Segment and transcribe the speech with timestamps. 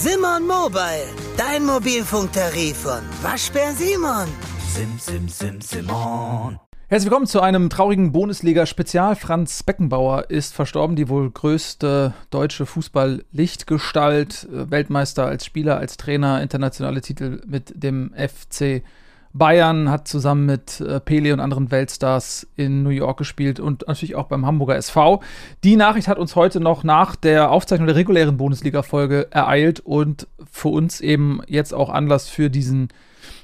[0.00, 4.28] Simon Mobile, dein Mobilfunktarif von Waschbär Simon.
[4.72, 6.60] Sim, sim, sim, Simon.
[6.86, 9.16] Herzlich willkommen zu einem traurigen Bundesliga-Spezial.
[9.16, 16.42] Franz Beckenbauer ist verstorben, die wohl größte deutsche Fußball-Lichtgestalt, äh, Weltmeister als Spieler, als Trainer,
[16.42, 18.84] internationale Titel mit dem FC
[19.32, 24.16] Bayern, hat zusammen mit äh, Pele und anderen Weltstars in New York gespielt und natürlich
[24.16, 25.22] auch beim Hamburger SV.
[25.64, 30.68] Die Nachricht hat uns heute noch nach der Aufzeichnung der regulären Bundesliga-Folge ereilt und für
[30.68, 32.88] uns eben jetzt auch Anlass für diesen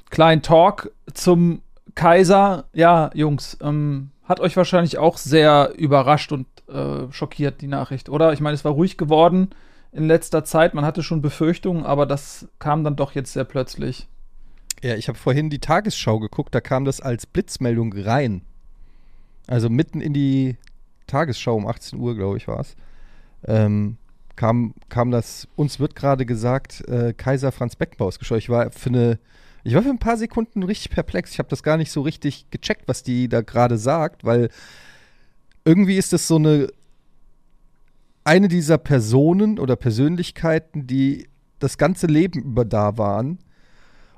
[0.09, 1.61] kleinen Talk zum
[1.93, 2.65] Kaiser.
[2.73, 8.33] Ja, Jungs, ähm, hat euch wahrscheinlich auch sehr überrascht und äh, schockiert, die Nachricht, oder?
[8.33, 9.49] Ich meine, es war ruhig geworden
[9.91, 10.73] in letzter Zeit.
[10.73, 14.07] Man hatte schon Befürchtungen, aber das kam dann doch jetzt sehr plötzlich.
[14.85, 18.43] Ja, ich habe vorhin die Tagesschau geguckt, da kam das als Blitzmeldung rein.
[19.47, 20.57] Also mitten in die
[21.07, 22.75] Tagesschau um 18 Uhr, glaube ich, war es.
[23.47, 23.97] Ähm,
[24.35, 28.37] kam, kam das, uns wird gerade gesagt, äh, Kaiser Franz Beckenbauer gestorben.
[28.37, 29.19] Ich war für eine,
[29.63, 31.31] ich war für ein paar Sekunden richtig perplex.
[31.31, 34.49] Ich habe das gar nicht so richtig gecheckt, was die da gerade sagt, weil
[35.63, 36.67] irgendwie ist das so eine,
[38.23, 43.39] eine dieser Personen oder Persönlichkeiten, die das ganze Leben über da waren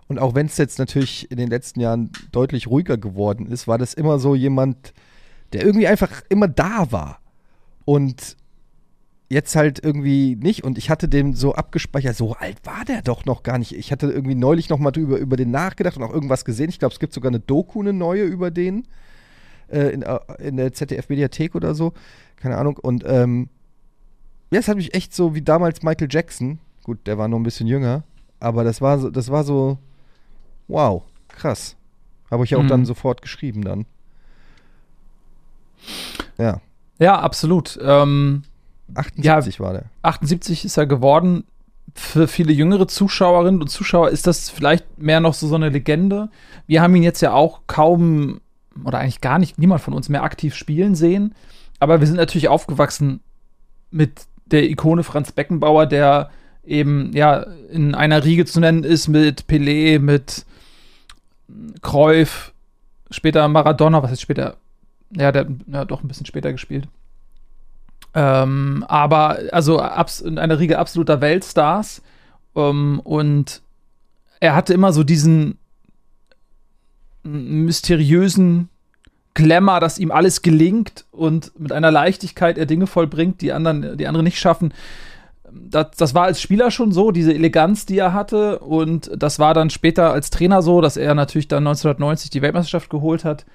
[0.07, 3.77] und auch wenn es jetzt natürlich in den letzten Jahren deutlich ruhiger geworden ist, war
[3.77, 4.93] das immer so jemand,
[5.53, 7.19] der irgendwie einfach immer da war.
[7.83, 8.37] Und
[9.29, 10.63] jetzt halt irgendwie nicht.
[10.63, 13.73] Und ich hatte den so abgespeichert, so alt war der doch noch gar nicht.
[13.73, 16.69] Ich hatte irgendwie neulich noch mal drüber, über den nachgedacht und auch irgendwas gesehen.
[16.69, 18.87] Ich glaube, es gibt sogar eine Doku, eine neue über den.
[19.69, 21.93] Äh, in, äh, in, der ZDF-Mediathek oder so.
[22.37, 22.77] Keine Ahnung.
[22.77, 23.49] Und ähm,
[24.51, 26.59] ja, es hat mich echt so wie damals Michael Jackson.
[26.83, 28.03] Gut, der war noch ein bisschen jünger.
[28.39, 29.77] Aber das war so, das war so
[30.67, 31.75] Wow, krass.
[32.29, 32.67] Habe ich auch mhm.
[32.67, 33.85] dann sofort geschrieben dann.
[36.37, 36.61] Ja.
[36.99, 37.79] Ja, absolut.
[37.81, 38.43] Ähm,
[38.95, 39.85] 78 ja, war der.
[40.01, 41.43] 78 ist er geworden.
[41.93, 46.29] Für viele jüngere Zuschauerinnen und Zuschauer ist das vielleicht mehr noch so, so eine Legende.
[46.67, 48.41] Wir haben ihn jetzt ja auch kaum
[48.83, 51.33] oder eigentlich gar nicht, niemand von uns mehr aktiv spielen sehen.
[51.79, 53.21] Aber wir sind natürlich aufgewachsen
[53.89, 56.29] mit der Ikone Franz Beckenbauer, der
[56.65, 60.45] eben ja in einer Riege zu nennen ist mit Pelé, mit
[61.81, 62.53] Cruyff,
[63.09, 64.57] später Maradona, was ist später?
[65.11, 66.87] Ja, der hat doch ein bisschen später gespielt.
[68.13, 69.81] Ähm, aber also
[70.23, 72.01] in einer Riege absoluter Weltstars.
[72.55, 73.61] Ähm, und
[74.39, 75.57] er hatte immer so diesen
[77.23, 78.69] mysteriösen
[79.33, 84.07] Glamour, dass ihm alles gelingt und mit einer Leichtigkeit er Dinge vollbringt, die anderen, die
[84.07, 84.73] andere nicht schaffen
[85.51, 88.59] das, das war als Spieler schon so, diese Eleganz, die er hatte.
[88.59, 92.89] Und das war dann später als Trainer so, dass er natürlich dann 1990 die Weltmeisterschaft
[92.89, 93.45] geholt hat.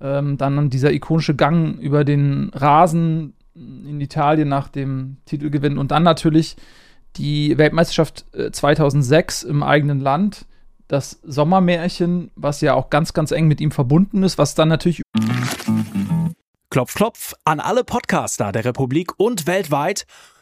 [0.00, 6.02] Ähm, dann dieser ikonische Gang über den Rasen in Italien nach dem Titelgewinn und dann
[6.02, 6.56] natürlich
[7.16, 10.46] die Weltmeisterschaft 2006 äh, im eigenen Land.
[10.88, 15.02] Das Sommermärchen, was ja auch ganz, ganz eng mit ihm verbunden ist, was dann natürlich.
[16.70, 20.06] Klopf, klopf an alle Podcaster der Republik und weltweit.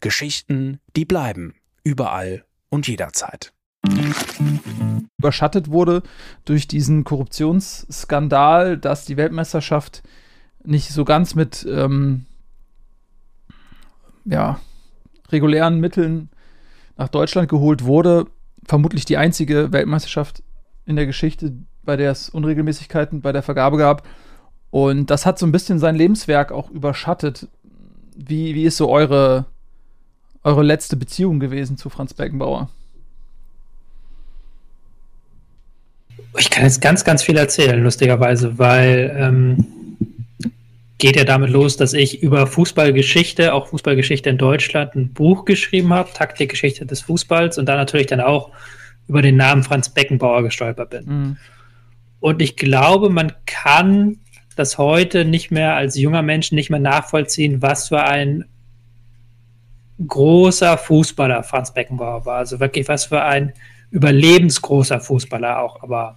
[0.00, 1.54] Geschichten, die bleiben.
[1.84, 3.52] Überall und jederzeit.
[5.18, 6.02] Überschattet wurde
[6.44, 10.02] durch diesen Korruptionsskandal, dass die Weltmeisterschaft
[10.64, 12.26] nicht so ganz mit ähm,
[14.24, 14.60] ja,
[15.30, 16.30] regulären Mitteln
[16.96, 18.26] nach Deutschland geholt wurde.
[18.64, 20.42] Vermutlich die einzige Weltmeisterschaft
[20.84, 24.06] in der Geschichte, bei der es Unregelmäßigkeiten bei der Vergabe gab.
[24.70, 27.48] Und das hat so ein bisschen sein Lebenswerk auch überschattet.
[28.14, 29.46] Wie, wie ist so eure
[30.42, 32.68] eure letzte Beziehung gewesen zu Franz Beckenbauer?
[36.38, 39.66] Ich kann jetzt ganz, ganz viel erzählen, lustigerweise, weil ähm,
[41.00, 45.92] geht ja damit los, dass ich über Fußballgeschichte, auch Fußballgeschichte in Deutschland, ein Buch geschrieben
[45.92, 48.50] habe, Taktikgeschichte des Fußballs und da natürlich dann auch
[49.08, 51.04] über den Namen Franz Beckenbauer gestolpert bin.
[51.04, 51.36] Mhm.
[52.20, 54.18] Und ich glaube, man kann
[54.54, 58.44] das heute nicht mehr als junger Mensch nicht mehr nachvollziehen, was für ein
[60.06, 62.38] großer Fußballer Franz Beckenbauer war.
[62.38, 63.52] Also wirklich was für ein
[63.90, 66.16] überlebensgroßer Fußballer auch, aber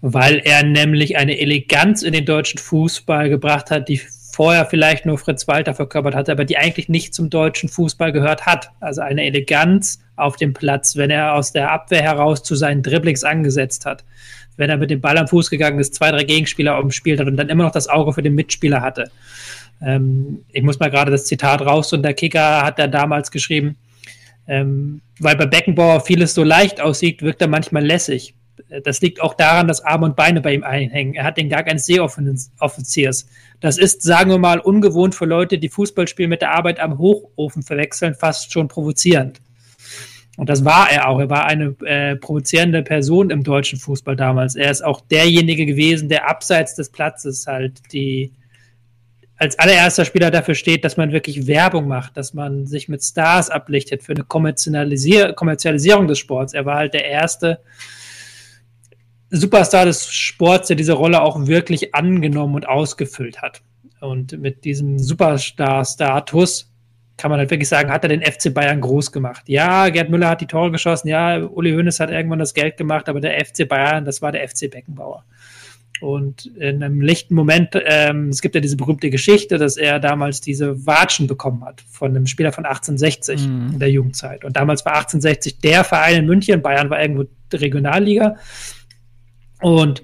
[0.00, 4.00] weil er nämlich eine Eleganz in den deutschen Fußball gebracht hat, die
[4.34, 8.46] vorher vielleicht nur Fritz Walter verkörpert hatte, aber die eigentlich nicht zum deutschen Fußball gehört
[8.46, 8.70] hat.
[8.80, 13.24] Also eine Eleganz auf dem Platz, wenn er aus der Abwehr heraus zu seinen Dribblings
[13.24, 14.04] angesetzt hat,
[14.56, 17.36] wenn er mit dem Ball am Fuß gegangen ist, zwei, drei Gegenspieler umspielt hat und
[17.36, 19.10] dann immer noch das Auge für den Mitspieler hatte.
[19.84, 23.76] Ähm, ich muss mal gerade das Zitat raus und der Kicker hat da damals geschrieben,
[24.48, 28.34] ähm, weil bei Beckenbauer vieles so leicht aussieht, wirkt er manchmal lässig.
[28.84, 31.14] Das liegt auch daran, dass Arme und Beine bei ihm einhängen.
[31.14, 33.26] Er hat den Gang eines Seeoffiziers.
[33.60, 37.62] Das ist, sagen wir mal, ungewohnt für Leute, die Fußballspiel mit der Arbeit am Hochofen
[37.62, 39.40] verwechseln, fast schon provozierend.
[40.36, 41.20] Und das war er auch.
[41.20, 44.56] Er war eine äh, provozierende Person im deutschen Fußball damals.
[44.56, 48.32] Er ist auch derjenige gewesen, der abseits des Platzes halt die
[49.44, 53.50] als allererster Spieler dafür steht, dass man wirklich Werbung macht, dass man sich mit Stars
[53.50, 56.54] ablichtet für eine Kommerzialisier Kommerzialisierung des Sports.
[56.54, 57.60] Er war halt der erste
[59.28, 63.60] Superstar des Sports, der diese Rolle auch wirklich angenommen und ausgefüllt hat.
[64.00, 66.70] Und mit diesem Superstar-Status
[67.18, 69.44] kann man halt wirklich sagen, hat er den FC Bayern groß gemacht.
[69.46, 73.08] Ja, Gerd Müller hat die Tore geschossen, ja, Uli Hoeneß hat irgendwann das Geld gemacht,
[73.10, 75.22] aber der FC Bayern, das war der FC Beckenbauer.
[76.00, 80.40] Und in einem lichten Moment, ähm, es gibt ja diese berühmte Geschichte, dass er damals
[80.40, 83.70] diese Watschen bekommen hat von einem Spieler von 1860 mhm.
[83.74, 84.44] in der Jugendzeit.
[84.44, 88.36] Und damals war 1860 der Verein in München, Bayern war irgendwo Regionalliga.
[89.60, 90.02] Und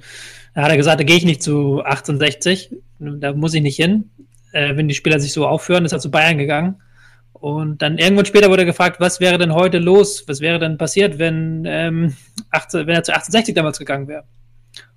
[0.55, 4.11] da hat er gesagt, da gehe ich nicht zu 1860, da muss ich nicht hin.
[4.53, 6.77] Äh, wenn die Spieler sich so aufführen, ist er zu Bayern gegangen.
[7.33, 10.25] Und dann irgendwann später wurde er gefragt, was wäre denn heute los?
[10.27, 12.15] Was wäre denn passiert, wenn, ähm,
[12.51, 14.25] 18, wenn er zu 1860 damals gegangen wäre?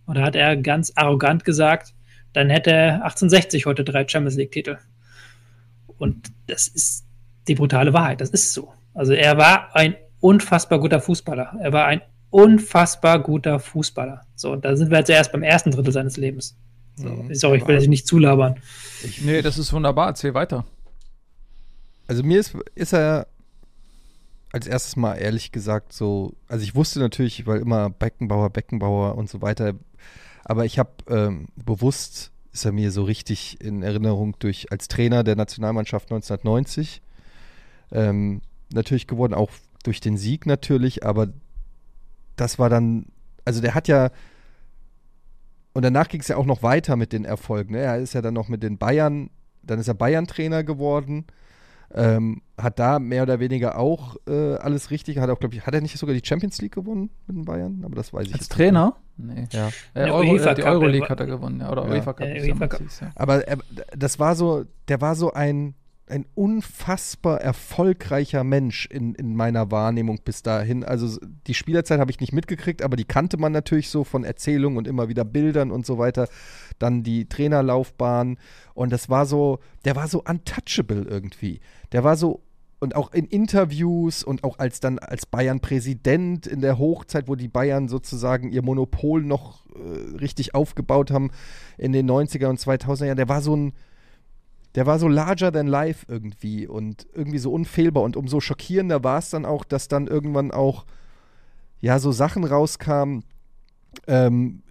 [0.06, 1.94] Und da hat er ganz arrogant gesagt,
[2.34, 4.78] dann hätte er 1860 heute drei Champions League-Titel.
[5.98, 7.06] Und das ist
[7.48, 8.22] die brutale Wahrheit.
[8.22, 8.74] Das ist so.
[8.94, 11.58] Also er war ein unfassbar guter Fußballer.
[11.62, 14.22] Er war ein unfassbar guter Fußballer.
[14.36, 16.58] So, und da sind wir jetzt erst beim ersten Drittel seines Lebens.
[16.96, 17.34] So, mhm.
[17.34, 18.56] Sorry, ich will dich nicht zulabern.
[19.04, 20.08] Ich, nee, das ist wunderbar.
[20.08, 20.66] Erzähl weiter.
[22.08, 23.28] Also mir ist, ist er
[24.52, 29.30] als erstes mal ehrlich gesagt so, also ich wusste natürlich, weil immer Beckenbauer, Beckenbauer und
[29.30, 29.74] so weiter,
[30.44, 35.24] aber ich habe ähm, bewusst, ist er mir so richtig in Erinnerung durch als Trainer
[35.24, 37.02] der Nationalmannschaft 1990
[37.92, 38.42] ähm,
[38.74, 39.52] natürlich geworden, auch
[39.84, 41.28] durch den Sieg natürlich, aber
[42.36, 43.08] das war dann,
[43.46, 44.12] also der hat ja,
[45.74, 47.74] und danach ging es ja auch noch weiter mit den Erfolgen.
[47.74, 47.80] Ne?
[47.80, 49.30] Er ist ja dann noch mit den Bayern,
[49.64, 51.26] dann ist er Bayern-Trainer geworden
[51.94, 55.18] ähm, hat da mehr oder weniger auch äh, alles richtig.
[55.18, 57.82] Hat auch, glaube ich, hat er nicht sogar die Champions League gewonnen mit den Bayern?
[57.86, 58.96] Aber das weiß ich Als Trainer?
[59.18, 59.48] Nee.
[59.52, 59.70] Ja.
[59.94, 61.72] Äh, Euro, äh, die Euroleague hat er gewonnen, ja.
[61.72, 61.92] Oder ja.
[61.92, 62.28] UEFA Cup.
[62.28, 62.82] Äh, UEFA Cup.
[63.00, 63.12] Ja.
[63.16, 63.58] Aber äh,
[63.96, 65.76] das war so, der war so ein,
[66.08, 70.84] ein unfassbar erfolgreicher Mensch in, in meiner Wahrnehmung bis dahin.
[70.84, 74.78] Also die Spielerzeit habe ich nicht mitgekriegt, aber die kannte man natürlich so von Erzählungen
[74.78, 76.28] und immer wieder Bildern und so weiter.
[76.80, 78.38] Dann die Trainerlaufbahn.
[78.74, 81.60] Und das war so, der war so untouchable irgendwie.
[81.92, 82.42] Der war so
[82.84, 87.48] und auch in Interviews und auch als dann als Bayern-Präsident in der Hochzeit, wo die
[87.48, 91.32] Bayern sozusagen ihr Monopol noch äh, richtig aufgebaut haben
[91.78, 93.74] in den 90er und 2000er Jahren, der war so ein,
[94.76, 98.04] der war so larger than life irgendwie und irgendwie so unfehlbar.
[98.04, 100.86] Und umso schockierender war es dann auch, dass dann irgendwann auch
[101.80, 103.24] ja so Sachen rauskamen,
[104.08, 104.62] ähm,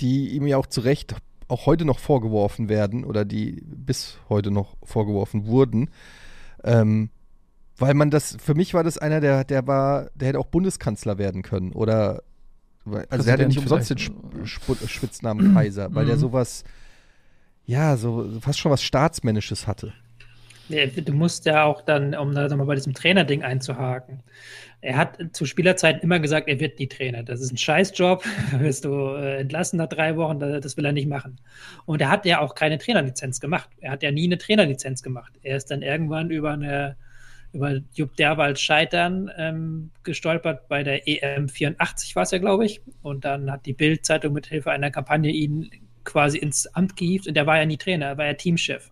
[0.00, 1.14] die ihm ja auch zu Recht
[1.48, 5.90] auch heute noch vorgeworfen werden oder die bis heute noch vorgeworfen wurden
[6.64, 7.10] ähm,
[7.76, 11.18] weil man das, für mich war das einer, der, der war, der hätte auch Bundeskanzler
[11.18, 11.72] werden können.
[11.72, 12.22] Oder
[12.84, 13.98] also Präsident der hatte nicht umsonst den
[14.46, 16.20] Sp Spitznamen Kaiser, weil der mhm.
[16.20, 16.64] sowas,
[17.66, 19.92] ja, so fast schon was Staatsmännisches hatte.
[20.68, 24.22] Du musst ja auch dann, um da mal bei diesem Trainerding einzuhaken,
[24.84, 27.22] er hat zu Spielerzeiten immer gesagt, er wird nie Trainer.
[27.22, 28.22] Das ist ein Scheißjob,
[28.58, 31.40] wirst du äh, entlassen nach drei Wochen, das will er nicht machen.
[31.86, 33.70] Und er hat ja auch keine Trainerlizenz gemacht.
[33.80, 35.32] Er hat ja nie eine Trainerlizenz gemacht.
[35.42, 36.96] Er ist dann irgendwann über eine
[37.54, 42.82] über Jupp Derwald Scheitern ähm, gestolpert bei der EM 84 war es ja, glaube ich.
[43.00, 45.70] Und dann hat die Bild-Zeitung mit Hilfe einer Kampagne ihn
[46.02, 48.90] quasi ins Amt gehievt und er war ja nie Trainer, er war ja Teamchef.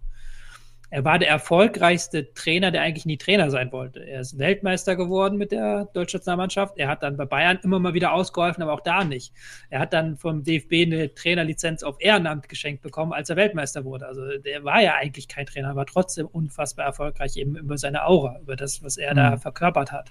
[0.93, 4.01] Er war der erfolgreichste Trainer, der eigentlich nie Trainer sein wollte.
[4.01, 6.77] Er ist Weltmeister geworden mit der deutschen Nationalmannschaft.
[6.77, 9.33] Er hat dann bei Bayern immer mal wieder ausgeholfen, aber auch da nicht.
[9.71, 14.07] Er hat dann vom DFB eine Trainerlizenz auf Ehrenamt geschenkt bekommen, als er Weltmeister wurde.
[14.07, 18.39] Also der war ja eigentlich kein Trainer, war trotzdem unfassbar erfolgreich eben über seine Aura,
[18.41, 19.17] über das, was er mhm.
[19.17, 20.11] da verkörpert hat.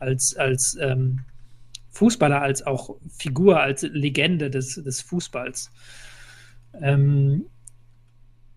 [0.00, 1.20] Als, als ähm,
[1.90, 5.70] Fußballer, als auch Figur, als Legende des, des Fußballs.
[6.82, 7.46] Ähm,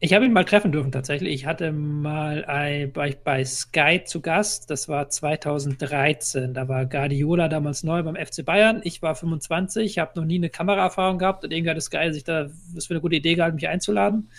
[0.01, 1.33] ich habe ihn mal treffen dürfen tatsächlich.
[1.33, 4.69] Ich hatte mal ein, bei, bei Sky zu Gast.
[4.69, 6.53] Das war 2013.
[6.53, 8.79] Da war Guardiola damals neu beim FC Bayern.
[8.85, 12.47] Ich war 25, habe noch nie eine Kameraerfahrung gehabt und irgendwie hatte Sky sich da
[12.73, 14.29] das für eine gute Idee gehalten, mich einzuladen.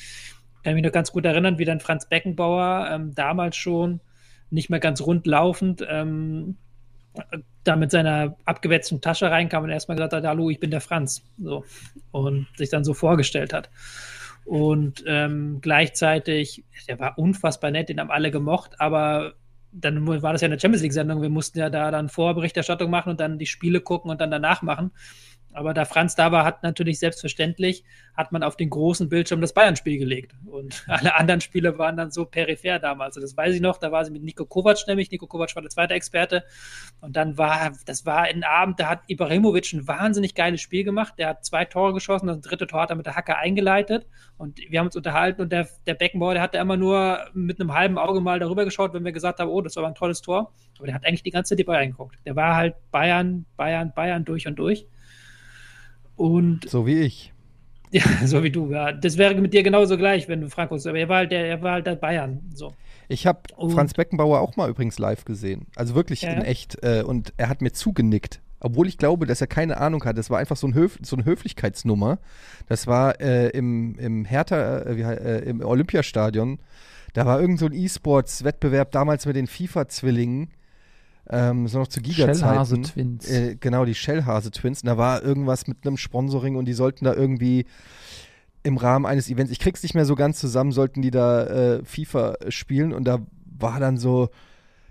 [0.65, 4.01] kann mich noch ganz gut erinnern, wie dann Franz Beckenbauer ähm, damals schon
[4.49, 6.57] nicht mehr ganz rund laufend ähm,
[7.65, 11.23] da mit seiner abgewetzten Tasche reinkam und erstmal gesagt hat, hallo, ich bin der Franz.
[11.39, 11.67] So.
[12.13, 13.69] Und sich dann so vorgestellt hat.
[14.51, 19.35] Und ähm, gleichzeitig, der war unfassbar nett, den haben alle gemocht, aber
[19.71, 21.23] dann war das ja eine Champions League-Sendung.
[21.23, 24.63] Wir mussten ja da dann Vorberichterstattung machen und dann die Spiele gucken und dann danach
[24.63, 24.91] machen.
[25.53, 29.53] Aber da Franz da war, hat natürlich selbstverständlich, hat man auf den großen Bildschirm das
[29.53, 30.35] Bayern-Spiel gelegt.
[30.47, 33.17] Und alle anderen Spiele waren dann so peripher damals.
[33.17, 35.11] Also das weiß ich noch, da war sie mit Nico Kovac nämlich.
[35.11, 36.45] Nico Kovac war der zweite Experte.
[37.01, 41.15] Und dann war, das war ein Abend, da hat Ibrahimovic ein wahnsinnig geiles Spiel gemacht.
[41.19, 44.07] Der hat zwei Tore geschossen, das dritte Tor hat er mit der Hacke eingeleitet.
[44.37, 47.75] Und wir haben uns unterhalten und der, der Beckenbauer, der hat immer nur mit einem
[47.75, 50.53] halben Auge mal darüber geschaut, wenn wir gesagt haben, oh, das war ein tolles Tor.
[50.79, 52.17] Aber der hat eigentlich die ganze Zeit die Bayern geguckt.
[52.25, 54.87] Der war halt Bayern, Bayern, Bayern durch und durch.
[56.21, 57.33] Und so wie ich.
[57.93, 58.71] Ja, so wie du.
[58.71, 58.93] Ja.
[58.93, 61.61] Das wäre mit dir genauso gleich, wenn du Franco aber er war halt der, er
[61.61, 62.39] war halt der Bayern.
[62.55, 62.73] So.
[63.09, 65.67] Ich habe Franz Beckenbauer auch mal übrigens live gesehen.
[65.75, 66.85] Also wirklich ja, in echt.
[66.85, 68.41] Äh, und er hat mir zugenickt.
[68.61, 70.17] Obwohl ich glaube, dass er keine Ahnung hat.
[70.17, 72.21] Das war einfach so, ein Höf so eine Höflichkeitsnummer.
[72.69, 76.61] Das war äh, im, im Hertha, äh, äh, im Olympiastadion.
[77.13, 80.51] Da war irgend so ein E-Sports-Wettbewerb damals mit den FIFA-Zwillingen
[81.31, 82.83] ähm, so noch zu Giga-Zeiten.
[82.83, 83.31] Twins.
[83.31, 84.83] Äh, genau, die Shellhase-Twins.
[84.83, 87.67] Und da war irgendwas mit einem Sponsoring und die sollten da irgendwie
[88.63, 91.85] im Rahmen eines Events, ich krieg's nicht mehr so ganz zusammen, sollten die da äh,
[91.85, 93.21] FIFA spielen und da
[93.59, 94.29] war dann so,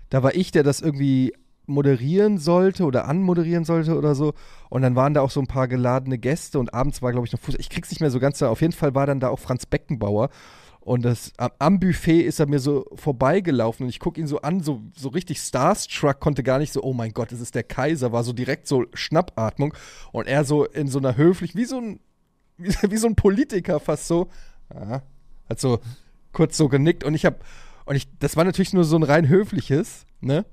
[0.08, 1.34] da war ich, der das irgendwie
[1.66, 4.34] moderieren sollte oder anmoderieren sollte oder so.
[4.70, 7.32] Und dann waren da auch so ein paar geladene Gäste und abends war, glaube ich,
[7.32, 7.54] noch Fuß.
[7.58, 8.42] Ich krieg's nicht mehr so ganz.
[8.42, 10.30] Auf jeden Fall war dann da auch Franz Beckenbauer.
[10.80, 14.60] Und das, am Buffet ist er mir so vorbeigelaufen und ich gucke ihn so an,
[14.62, 18.12] so, so richtig starstruck, konnte gar nicht so, oh mein Gott, das ist der Kaiser,
[18.12, 19.74] war so direkt so Schnappatmung.
[20.10, 22.00] Und er so in so einer höflich, wie so ein,
[22.56, 24.28] wie, wie so ein Politiker fast so,
[24.74, 25.02] ja,
[25.48, 25.80] hat so
[26.32, 27.36] kurz so genickt und ich habe,
[27.84, 30.46] und ich, das war natürlich nur so ein rein höfliches, ne?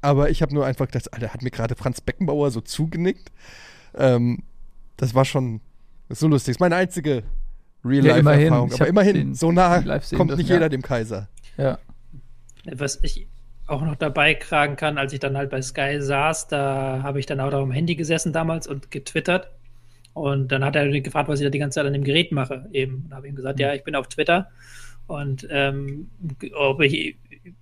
[0.00, 3.32] Aber ich habe nur einfach gedacht, Alter, hat mir gerade Franz Beckenbauer so zugenickt.
[3.94, 4.44] Ähm,
[4.96, 5.60] das war schon
[6.08, 6.52] so lustig.
[6.52, 7.24] Das ist meine einzige
[7.84, 8.70] Real-Life-Erfahrung.
[8.70, 9.82] Ja, Aber immerhin, so nah
[10.16, 11.28] kommt nicht jeder dem Kaiser.
[11.56, 11.78] Ja.
[12.70, 13.26] Was ich
[13.66, 17.26] auch noch dabei kragen kann, als ich dann halt bei Sky saß, da habe ich
[17.26, 19.50] dann auch auf dem Handy gesessen damals und getwittert.
[20.14, 22.66] Und dann hat er gefragt, was ich da die ganze Zeit an dem Gerät mache.
[22.72, 23.06] Eben.
[23.08, 23.62] Da habe ich ihm gesagt, mhm.
[23.62, 24.48] ja, ich bin auf Twitter.
[25.06, 26.10] Und ähm,
[26.54, 27.16] ob ich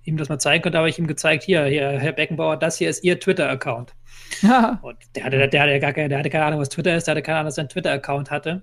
[0.04, 2.88] ihm das mal zeigen könnte, habe ich ihm gezeigt, hier, hier, Herr Beckenbauer, das hier
[2.88, 3.94] ist Ihr Twitter-Account.
[4.42, 4.78] Ja.
[4.82, 7.12] Und der hatte, der, hatte gar keine, der hatte keine Ahnung, was Twitter ist, der
[7.12, 8.62] hatte keine Ahnung, was sein Twitter-Account hatte.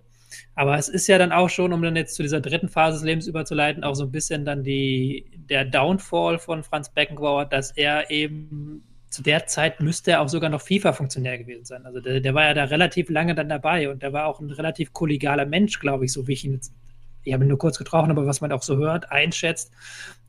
[0.56, 3.06] Aber es ist ja dann auch schon, um dann jetzt zu dieser dritten Phase des
[3.06, 8.10] Lebens überzuleiten, auch so ein bisschen dann die, der Downfall von Franz Beckenbauer, dass er
[8.12, 11.86] eben zu der Zeit müsste er auch sogar noch FIFA-Funktionär gewesen sein.
[11.86, 14.50] Also der, der, war ja da relativ lange dann dabei und der war auch ein
[14.50, 16.74] relativ kollegialer Mensch, glaube ich, so wie ich ihn jetzt,
[17.24, 19.72] ich habe ihn nur kurz getroffen, aber was man auch so hört, einschätzt,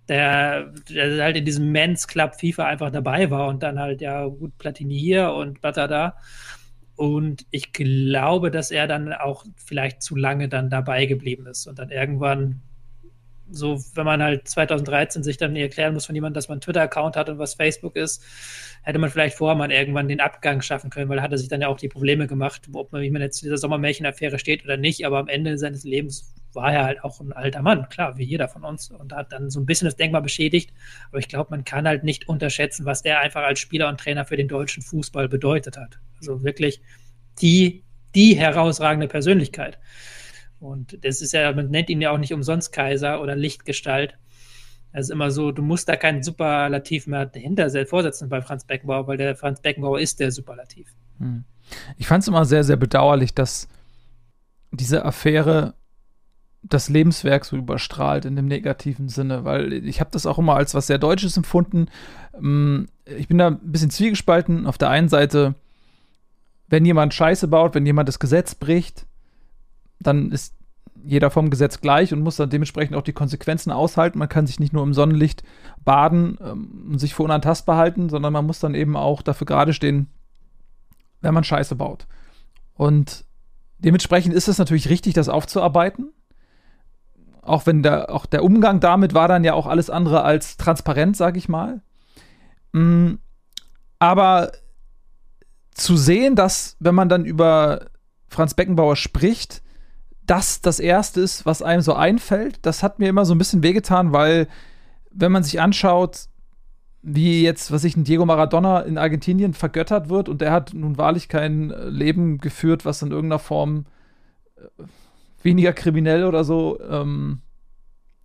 [0.09, 4.27] der, der halt in diesem Men's Club FIFA einfach dabei war und dann halt, ja,
[4.27, 6.17] gut, Platini hier und da.
[6.97, 11.79] Und ich glaube, dass er dann auch vielleicht zu lange dann dabei geblieben ist und
[11.79, 12.63] dann irgendwann
[13.51, 17.17] so, wenn man halt 2013 sich dann erklären muss von jemandem, dass man einen Twitter-Account
[17.17, 18.23] hat und was Facebook ist,
[18.83, 21.61] hätte man vielleicht vorher mal irgendwann den Abgang schaffen können, weil er hatte sich dann
[21.61, 24.77] ja auch die Probleme gemacht, ob man, wie man jetzt zu dieser Sommermärchen-Affäre steht oder
[24.77, 28.25] nicht, aber am Ende seines Lebens war er halt auch ein alter Mann, klar, wie
[28.25, 30.73] jeder von uns und hat dann so ein bisschen das Denkmal beschädigt,
[31.09, 34.25] aber ich glaube, man kann halt nicht unterschätzen, was er einfach als Spieler und Trainer
[34.25, 35.99] für den deutschen Fußball bedeutet hat.
[36.19, 36.81] Also wirklich
[37.41, 37.85] die,
[38.15, 39.79] die herausragende Persönlichkeit.
[40.61, 44.17] Und das ist ja, man nennt ihn ja auch nicht umsonst Kaiser oder Lichtgestalt.
[44.93, 49.09] Es ist immer so, du musst da keinen Superlativ mehr dahinter vorsetzen bei Franz Beckenbauer,
[49.09, 50.89] weil der Franz Beckenbauer ist der Superlativ.
[51.19, 51.45] Hm.
[51.97, 53.69] Ich fand es immer sehr, sehr bedauerlich, dass
[54.71, 55.75] diese Affäre
[56.65, 60.75] das Lebenswerk so überstrahlt in dem negativen Sinne, weil ich habe das auch immer als
[60.75, 61.87] was sehr Deutsches empfunden.
[62.33, 64.67] Hm, ich bin da ein bisschen zwiegespalten.
[64.67, 65.55] Auf der einen Seite,
[66.69, 69.07] wenn jemand Scheiße baut, wenn jemand das Gesetz bricht,
[70.01, 70.55] dann ist
[71.05, 74.19] jeder vom Gesetz gleich und muss dann dementsprechend auch die Konsequenzen aushalten.
[74.19, 75.43] Man kann sich nicht nur im Sonnenlicht
[75.85, 79.75] baden ähm, und sich für unantastbar halten, sondern man muss dann eben auch dafür gerade
[79.75, 80.09] stehen,
[81.21, 82.07] wenn man Scheiße baut.
[82.73, 83.25] Und
[83.79, 86.11] dementsprechend ist es natürlich richtig, das aufzuarbeiten.
[87.45, 91.17] Auch wenn der, auch der Umgang damit war dann ja auch alles andere als transparent,
[91.17, 91.83] sag ich mal.
[92.73, 93.15] Mm,
[93.99, 94.53] aber
[95.73, 97.87] zu sehen, dass, wenn man dann über
[98.29, 99.63] Franz Beckenbauer spricht,
[100.27, 102.59] das das Erste ist, was einem so einfällt.
[102.63, 104.49] Das hat mir immer so ein bisschen wehgetan, weil
[105.11, 106.29] wenn man sich anschaut,
[107.03, 110.97] wie jetzt, was ich, ein Diego Maradona in Argentinien vergöttert wird und der hat nun
[110.97, 113.85] wahrlich kein Leben geführt, was in irgendeiner Form
[114.57, 114.85] äh,
[115.45, 117.41] weniger kriminell oder so ähm,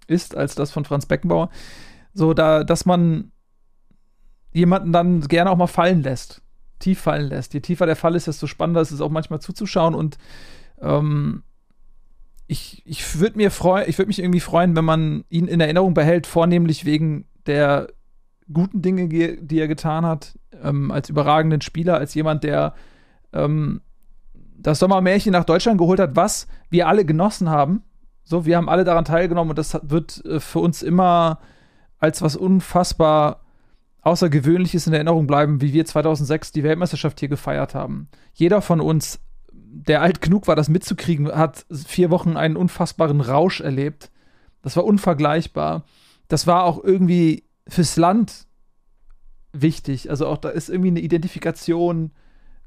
[0.08, 1.50] ist als das von Franz Beckenbauer.
[2.14, 3.32] So, da, dass man
[4.52, 6.42] jemanden dann gerne auch mal fallen lässt,
[6.80, 7.54] tief fallen lässt.
[7.54, 10.18] Je tiefer der Fall ist, desto spannender ist es auch manchmal zuzuschauen und
[10.82, 11.44] ähm,
[12.48, 15.94] ich, ich würde mir freuen, ich würde mich irgendwie freuen, wenn man ihn in Erinnerung
[15.94, 17.90] behält, vornehmlich wegen der
[18.52, 22.74] guten Dinge, die er getan hat, ähm, als überragenden Spieler, als jemand, der
[23.34, 23.82] ähm,
[24.62, 27.84] das Sommermärchen nach Deutschland geholt hat, was wir alle genossen haben.
[28.24, 31.40] So, wir haben alle daran teilgenommen und das wird äh, für uns immer
[31.98, 33.42] als was unfassbar
[34.02, 38.08] Außergewöhnliches in Erinnerung bleiben, wie wir 2006 die Weltmeisterschaft hier gefeiert haben.
[38.34, 39.20] Jeder von uns
[39.72, 44.12] der alt genug war, das mitzukriegen, hat vier Wochen einen unfassbaren Rausch erlebt.
[44.62, 45.86] Das war unvergleichbar.
[46.28, 48.48] Das war auch irgendwie fürs Land
[49.54, 50.10] wichtig.
[50.10, 52.12] Also auch da ist irgendwie eine Identifikation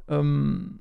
[0.08, 0.80] ähm,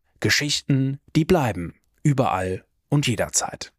[0.21, 1.75] Geschichten, die bleiben.
[2.03, 3.73] Überall und jederzeit.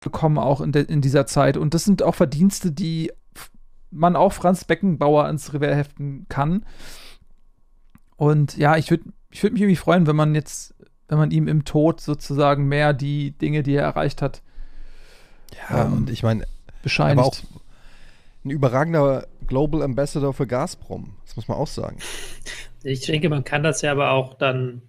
[0.00, 1.56] Bekommen auch in, de, in dieser Zeit.
[1.56, 3.12] Und das sind auch Verdienste, die
[3.90, 6.64] man auch Franz Beckenbauer ans Revers heften kann.
[8.16, 10.74] Und ja, ich würde ich würd mich irgendwie freuen, wenn man jetzt,
[11.08, 14.42] wenn man ihm im Tod sozusagen mehr die Dinge, die er erreicht hat,
[15.68, 16.46] ja, ähm, und ich meine,
[16.82, 17.18] bescheinigt.
[17.18, 17.36] Aber auch
[18.44, 21.98] ein überragender Global Ambassador für Gazprom, das muss man auch sagen.
[22.82, 24.82] Ich denke, man kann das ja aber auch dann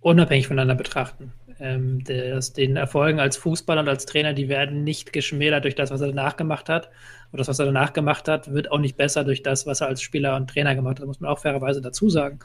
[0.00, 1.32] unabhängig voneinander betrachten.
[1.60, 5.90] Ähm, das, den Erfolgen als Fußballer und als Trainer, die werden nicht geschmälert durch das,
[5.90, 6.90] was er danach gemacht hat.
[7.30, 9.86] Und das, was er danach gemacht hat, wird auch nicht besser durch das, was er
[9.86, 11.00] als Spieler und Trainer gemacht hat.
[11.00, 12.40] Das muss man auch fairerweise dazu sagen.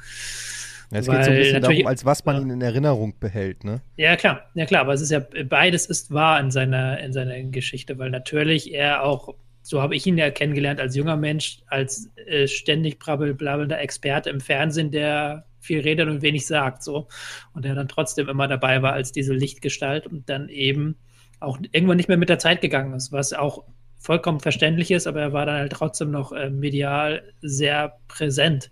[0.91, 2.54] Ja, es Weil geht so ein bisschen darum, als was man ja.
[2.54, 3.82] in Erinnerung behält, ne?
[3.98, 7.41] Ja, klar, ja klar, aber es ist ja, beides ist wahr in seiner, in seiner
[7.43, 9.36] Geschichte, weil natürlich er auch
[9.67, 14.39] so habe ich ihn ja kennengelernt als junger Mensch, als äh, ständig brabbelnder Experte im
[14.39, 17.10] Fernsehen, der viel redet und wenig sagt, so.
[17.53, 20.95] Und der dann trotzdem immer dabei war als diese Lichtgestalt und dann eben
[21.41, 23.65] auch irgendwann nicht mehr mit der Zeit gegangen ist, was auch
[23.97, 28.71] vollkommen verständlich ist, aber er war dann halt trotzdem noch äh, medial sehr präsent.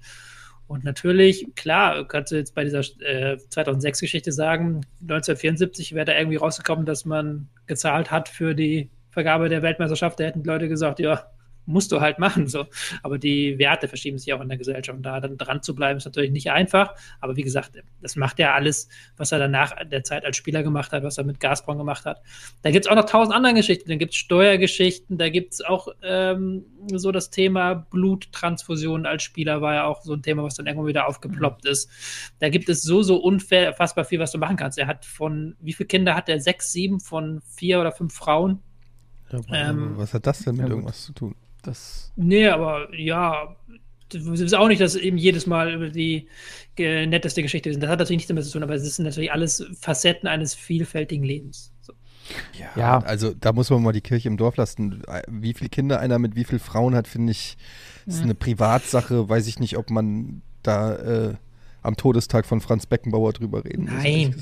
[0.65, 6.37] Und natürlich, klar, kannst du jetzt bei dieser äh, 2006-Geschichte sagen, 1974 wäre da irgendwie
[6.37, 10.99] rausgekommen, dass man gezahlt hat für die Vergabe der Weltmeisterschaft, da hätten die Leute gesagt,
[10.99, 11.25] ja,
[11.65, 12.47] musst du halt machen.
[12.47, 12.65] So.
[13.03, 14.97] Aber die Werte verschieben sich auch in der Gesellschaft.
[14.97, 16.93] Und da dann dran zu bleiben, ist natürlich nicht einfach.
[17.19, 20.91] Aber wie gesagt, das macht ja alles, was er danach der Zeit als Spieler gemacht
[20.91, 22.21] hat, was er mit Gazprom gemacht hat.
[22.61, 23.89] Da gibt es auch noch tausend andere Geschichten.
[23.89, 29.61] Da gibt es Steuergeschichten, da gibt es auch ähm, so das Thema Bluttransfusion als Spieler
[29.61, 31.71] war ja auch so ein Thema, was dann irgendwann wieder aufgeploppt mhm.
[31.71, 31.89] ist.
[32.39, 34.77] Da gibt es so, so unfassbar viel, was du machen kannst.
[34.77, 36.39] Er hat von, wie viele Kinder hat er?
[36.39, 38.61] Sechs, sieben von vier oder fünf Frauen?
[39.49, 41.35] Ja, ähm, was hat das denn mit ja, irgendwas zu tun?
[41.63, 43.55] Das nee, aber ja,
[44.09, 46.27] das ist auch nicht, dass eben jedes Mal über die
[46.77, 47.81] äh, netteste Geschichte ist.
[47.81, 51.25] Das hat natürlich nichts damit zu tun, aber es sind natürlich alles Facetten eines vielfältigen
[51.25, 51.73] Lebens.
[51.81, 51.93] So.
[52.59, 55.03] Ja, ja, also da muss man mal die Kirche im Dorf lassen.
[55.27, 57.57] Wie viele Kinder einer mit wie vielen Frauen hat, finde ich,
[58.05, 59.29] ist eine Privatsache.
[59.29, 61.33] Weiß ich nicht, ob man da äh,
[61.81, 64.03] am Todestag von Franz Beckenbauer drüber reden muss.
[64.03, 64.35] Nein,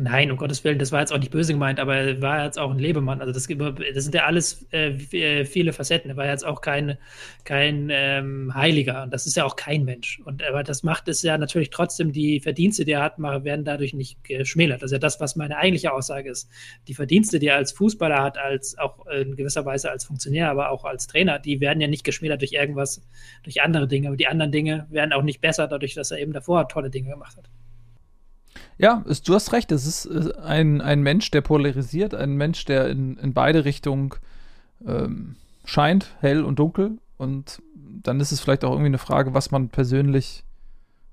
[0.00, 2.56] Nein, um Gottes Willen, das war jetzt auch nicht böse gemeint, aber er war jetzt
[2.56, 3.20] auch ein Lebemann.
[3.20, 6.08] Also das, das sind ja alles äh, äh, viele Facetten.
[6.08, 6.98] Er war jetzt auch kein,
[7.42, 10.20] kein ähm, Heiliger und das ist ja auch kein Mensch.
[10.24, 13.92] Und aber das macht es ja natürlich trotzdem, die Verdienste, die er hat, werden dadurch
[13.92, 14.82] nicht geschmälert.
[14.82, 16.48] Das ist ja das, was meine eigentliche Aussage ist.
[16.86, 20.70] Die Verdienste, die er als Fußballer hat, als auch in gewisser Weise als Funktionär, aber
[20.70, 23.02] auch als Trainer, die werden ja nicht geschmälert durch irgendwas,
[23.42, 24.06] durch andere Dinge.
[24.06, 27.10] Aber die anderen Dinge werden auch nicht besser, dadurch, dass er eben davor tolle Dinge
[27.10, 27.50] gemacht hat.
[28.78, 29.72] Ja, ist, du hast recht.
[29.72, 34.10] Es ist äh, ein, ein Mensch, der polarisiert, ein Mensch, der in, in beide Richtungen
[34.86, 36.98] ähm, scheint, hell und dunkel.
[37.16, 40.44] Und dann ist es vielleicht auch irgendwie eine Frage, was man persönlich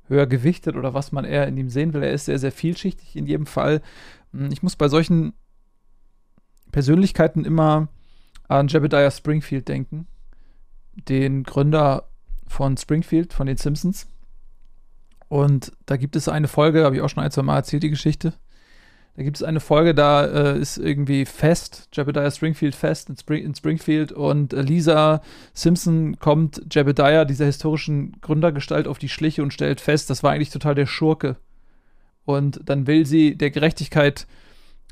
[0.08, 2.04] höher gewichtet oder was man eher in ihm sehen will.
[2.04, 3.82] Er ist sehr, sehr vielschichtig in jedem Fall.
[4.32, 5.34] Hm, ich muss bei solchen
[6.72, 7.88] Persönlichkeiten immer
[8.48, 10.08] an Jebediah Springfield denken,
[11.10, 12.08] den Gründer
[12.48, 14.08] von Springfield, von den Simpsons.
[15.28, 17.90] Und da gibt es eine Folge, habe ich auch schon ein, zwei Mal erzählt, die
[17.90, 18.34] Geschichte,
[19.18, 23.44] Da gibt es eine Folge, da äh, ist irgendwie Fest, Jebediah Springfield Fest in, Spring,
[23.44, 25.22] in Springfield und äh, Lisa
[25.54, 30.50] Simpson kommt Jebediah, dieser historischen Gründergestalt, auf die Schliche und stellt fest, das war eigentlich
[30.50, 31.38] total der Schurke.
[32.26, 34.28] Und dann will sie der Gerechtigkeit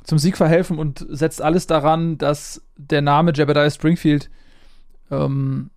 [0.03, 4.29] zum Sieg verhelfen und setzt alles daran, dass der Name Jebediah Springfield
[5.11, 5.69] ähm,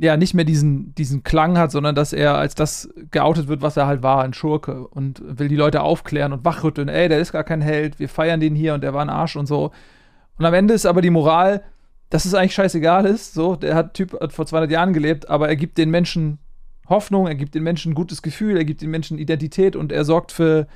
[0.00, 3.76] ja nicht mehr diesen, diesen Klang hat, sondern dass er als das geoutet wird, was
[3.76, 7.32] er halt war, ein Schurke und will die Leute aufklären und wachrütteln, ey, der ist
[7.32, 9.72] gar kein Held, wir feiern den hier und der war ein Arsch und so.
[10.38, 11.62] Und am Ende ist aber die Moral,
[12.10, 15.48] dass es eigentlich scheißegal ist, so, der hat Typ hat vor 200 Jahren gelebt, aber
[15.48, 16.38] er gibt den Menschen
[16.88, 20.04] Hoffnung, er gibt den Menschen ein gutes Gefühl, er gibt den Menschen Identität und er
[20.04, 20.68] sorgt für,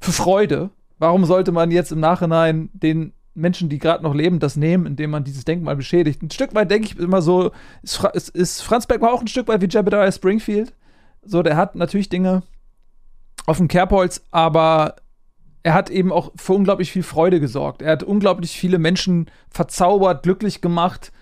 [0.00, 0.70] für Freude.
[0.98, 5.10] Warum sollte man jetzt im Nachhinein den Menschen, die gerade noch leben, das nehmen, indem
[5.10, 6.22] man dieses Denkmal beschädigt.
[6.22, 7.50] Ein Stück weit denke ich immer so,
[7.82, 10.74] ist, Fra ist, ist Franz Beckmann auch ein Stück weit wie Jebediah Springfield.
[11.24, 12.42] So, der hat natürlich Dinge
[13.46, 14.96] auf dem Kerbholz, aber
[15.62, 17.82] er hat eben auch für unglaublich viel Freude gesorgt.
[17.82, 21.12] Er hat unglaublich viele Menschen verzaubert, glücklich gemacht,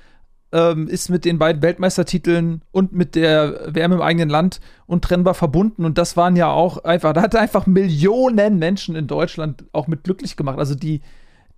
[0.52, 5.84] ähm, ist mit den beiden Weltmeistertiteln und mit der WM im eigenen Land untrennbar verbunden.
[5.84, 9.86] Und das waren ja auch einfach, da hat er einfach Millionen Menschen in Deutschland auch
[9.86, 10.58] mit glücklich gemacht.
[10.58, 11.02] Also die,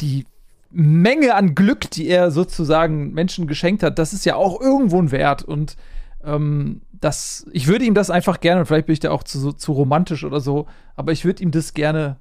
[0.01, 0.27] die
[0.72, 5.12] Menge an Glück, die er sozusagen Menschen geschenkt hat, das ist ja auch irgendwo ein
[5.12, 5.42] Wert.
[5.42, 5.76] Und
[6.24, 9.52] ähm, das, ich würde ihm das einfach gerne, und vielleicht bin ich da auch zu,
[9.52, 12.16] zu romantisch oder so, aber ich würde ihm das gerne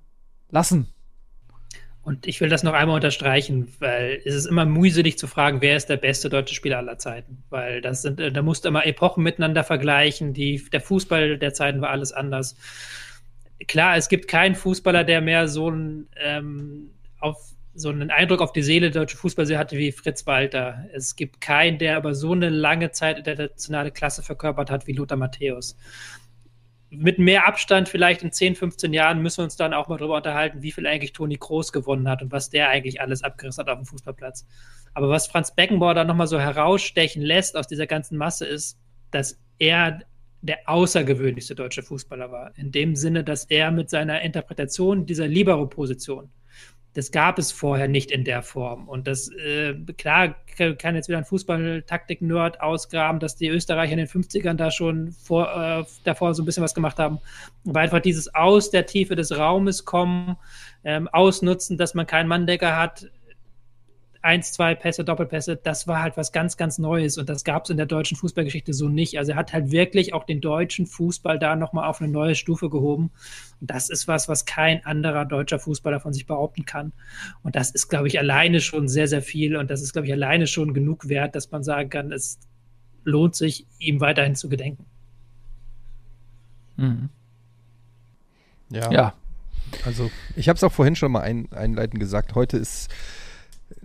[0.50, 0.88] lassen.
[2.04, 5.78] Und ich will das noch einmal unterstreichen, weil es ist immer mühselig zu fragen, wer
[5.78, 7.44] ist der beste deutsche Spieler aller Zeiten.
[7.50, 10.34] Weil das sind, da musst du immer Epochen miteinander vergleichen.
[10.34, 12.56] Die, der Fußball der Zeiten war alles anders.
[13.68, 18.52] Klar, es gibt keinen Fußballer, der mehr so ein ähm, auf so einen Eindruck auf
[18.52, 20.86] die Seele der deutschen Fußballserie hatte wie Fritz Walter.
[20.94, 25.18] Es gibt keinen, der aber so eine lange Zeit internationale Klasse verkörpert hat wie Lothar
[25.18, 25.78] Matthäus.
[26.90, 30.18] Mit mehr Abstand, vielleicht in 10, 15 Jahren, müssen wir uns dann auch mal darüber
[30.18, 33.70] unterhalten, wie viel eigentlich Toni Kroos gewonnen hat und was der eigentlich alles abgerissen hat
[33.70, 34.46] auf dem Fußballplatz.
[34.94, 38.78] Aber was Franz Beckenbauer dann nochmal so herausstechen lässt aus dieser ganzen Masse ist,
[39.12, 40.02] dass er
[40.42, 42.52] der außergewöhnlichste deutsche Fußballer war.
[42.58, 46.30] In dem Sinne, dass er mit seiner Interpretation dieser Libero-Position,
[46.94, 48.90] das gab es vorher nicht in der Form.
[48.90, 50.36] Und das, äh, klar,
[50.78, 55.50] kann jetzt wieder ein Fußball-Taktik-Nerd ausgraben, dass die Österreicher in den 50ern da schon vor,
[55.56, 57.20] äh, davor so ein bisschen was gemacht haben.
[57.68, 60.36] Aber einfach dieses aus der Tiefe des Raumes kommen,
[60.84, 63.10] ähm, ausnutzen, dass man keinen Manndecker hat,
[64.22, 67.72] eins, zwei Pässe, Doppelpässe, das war halt was ganz, ganz Neues und das gab es
[67.72, 69.18] in der deutschen Fußballgeschichte so nicht.
[69.18, 72.70] Also er hat halt wirklich auch den deutschen Fußball da nochmal auf eine neue Stufe
[72.70, 73.12] gehoben.
[73.60, 76.94] Und das ist was, was kein anderer deutscher Fußballer von sich behaupten kann.
[77.42, 80.14] Und das ist, glaube ich, alleine schon sehr, sehr viel und das ist, glaube ich,
[80.14, 82.40] alleine schon genug wert, dass man sagen kann, es
[83.04, 84.86] lohnt sich, ihm weiterhin zu gedenken.
[86.78, 87.10] Mhm.
[88.70, 88.92] Ja.
[88.92, 89.14] Ja.
[89.86, 92.36] Also, ich habe es auch vorhin schon mal ein, einleitend gesagt.
[92.36, 92.90] Heute ist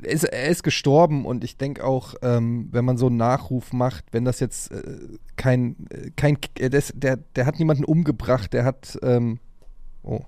[0.03, 4.05] ist, er ist gestorben und ich denke auch, ähm, wenn man so einen Nachruf macht,
[4.13, 4.99] wenn das jetzt äh,
[5.37, 9.39] kein, äh, kein äh, der, der, der hat niemanden umgebracht, der hat, ähm,
[10.03, 10.21] oh,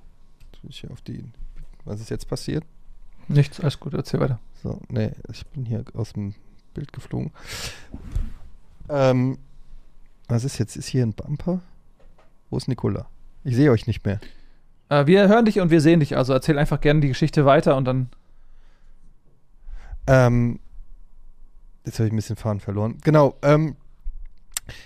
[0.68, 1.24] ich auf die,
[1.84, 2.64] was ist jetzt passiert?
[3.28, 4.40] Nichts, alles gut, erzähl weiter.
[4.62, 6.34] So, nee, ich bin hier aus dem
[6.74, 7.30] Bild geflogen.
[8.88, 9.38] Ähm,
[10.28, 10.76] was ist jetzt?
[10.76, 11.60] Ist hier ein Bumper?
[12.50, 13.06] Wo ist Nikola?
[13.44, 14.20] Ich sehe euch nicht mehr.
[14.88, 17.76] Äh, wir hören dich und wir sehen dich, also erzähl einfach gerne die Geschichte weiter
[17.76, 18.08] und dann
[20.08, 20.58] ähm,
[21.84, 22.98] jetzt habe ich ein bisschen Faden verloren.
[23.04, 23.36] Genau.
[23.42, 23.76] Ähm,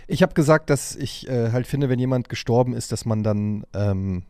[0.07, 3.65] ich habe gesagt, dass ich äh, halt finde, wenn jemand gestorben ist, dass man dann
[3.73, 4.25] ähm,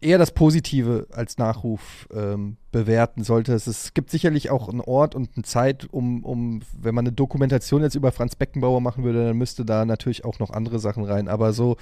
[0.00, 3.54] eher das Positive als Nachruf ähm, bewerten sollte.
[3.54, 7.12] Es, es, gibt sicherlich auch einen Ort und eine Zeit, um, um, wenn man eine
[7.12, 11.04] Dokumentation jetzt über Franz Beckenbauer machen würde, dann müsste da natürlich auch noch andere Sachen
[11.04, 11.28] rein.
[11.28, 11.76] Aber so,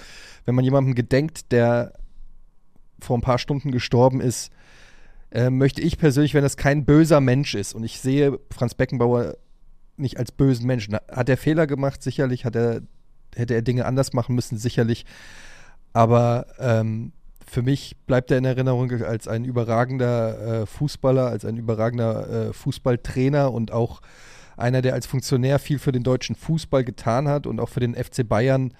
[0.44, 1.92] wenn man jemandem gedenkt, der
[3.00, 4.52] vor ein paar Stunden gestorben ist,
[5.34, 9.36] äh, möchte ich persönlich, wenn das kein böser Mensch ist und ich sehe Franz Beckenbauer
[9.96, 10.96] nicht als bösen Menschen.
[11.10, 12.02] Hat er Fehler gemacht?
[12.02, 12.44] Sicherlich.
[12.44, 12.82] Hat er,
[13.34, 14.58] hätte er Dinge anders machen müssen?
[14.58, 15.04] Sicherlich.
[15.92, 17.12] Aber ähm,
[17.46, 22.52] für mich bleibt er in Erinnerung als ein überragender äh, Fußballer, als ein überragender äh,
[22.52, 24.00] Fußballtrainer und auch
[24.56, 27.94] einer, der als Funktionär viel für den deutschen Fußball getan hat und auch für den
[27.94, 28.72] FC Bayern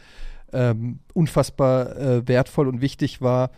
[0.53, 3.51] ähm, unfassbar äh, wertvoll und wichtig war.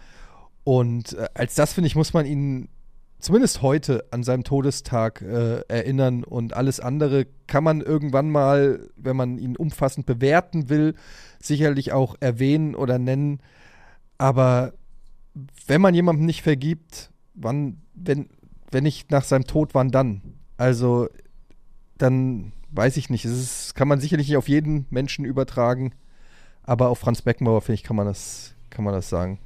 [0.65, 2.69] Und äh, als das, finde ich, muss man ihn
[3.19, 9.17] zumindest heute an seinem Todestag äh, erinnern und alles andere kann man irgendwann mal, wenn
[9.17, 10.95] man ihn umfassend bewerten will,
[11.41, 13.41] sicherlich auch erwähnen oder nennen.
[14.19, 14.73] Aber
[15.67, 18.29] wenn man jemandem nicht vergibt, wann, wenn,
[18.71, 20.23] wenn nicht nach seinem Tod, wann dann?
[20.57, 21.09] Also,
[21.99, 23.25] dann weiß ich nicht.
[23.25, 25.93] Ist, kann man sicherlich nicht auf jeden Menschen übertragen,
[26.63, 29.39] aber auf Franz Beckenbauer, finde ich, kann man das, kann man das sagen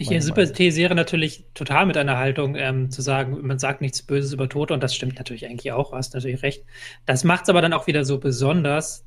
[0.00, 4.48] Ich sympathisiere natürlich total mit einer Haltung, ähm, zu sagen, man sagt nichts Böses über
[4.48, 6.64] Tote und das stimmt natürlich eigentlich auch, hast natürlich recht.
[7.04, 9.04] Das macht es aber dann auch wieder so besonders,